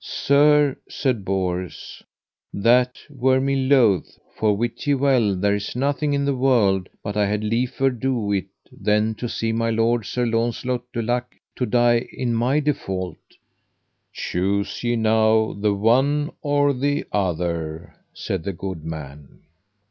Sir, 0.00 0.78
said 0.88 1.22
Bors, 1.22 2.02
that 2.50 2.96
were 3.10 3.42
me 3.42 3.66
loath, 3.68 4.18
for 4.34 4.56
wit 4.56 4.86
ye 4.86 4.94
well 4.94 5.34
there 5.36 5.54
is 5.54 5.76
nothing 5.76 6.14
in 6.14 6.24
the 6.24 6.34
world 6.34 6.88
but 7.02 7.14
I 7.14 7.26
had 7.26 7.44
liefer 7.44 7.90
do 7.90 8.32
it 8.32 8.46
than 8.72 9.14
to 9.16 9.28
see 9.28 9.52
my 9.52 9.68
lord, 9.68 10.06
Sir 10.06 10.24
Launcelot 10.24 10.90
du 10.94 11.02
Lake, 11.02 11.42
to 11.56 11.66
die 11.66 12.08
in 12.10 12.32
my 12.32 12.58
default. 12.58 13.18
Choose 14.14 14.82
ye 14.82 14.96
now 14.96 15.52
the 15.52 15.74
one 15.74 16.30
or 16.40 16.72
the 16.72 17.04
other, 17.12 17.96
said 18.14 18.44
the 18.44 18.54
good 18.54 18.82
man. 18.82 19.40